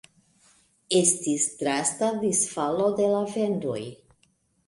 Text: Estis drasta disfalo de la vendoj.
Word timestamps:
Estis 0.99 1.43
drasta 1.59 2.09
disfalo 2.23 2.89
de 3.01 3.09
la 3.11 3.19
vendoj. 3.35 3.79